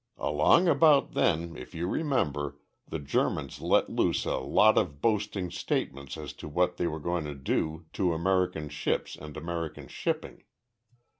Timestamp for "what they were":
6.49-6.99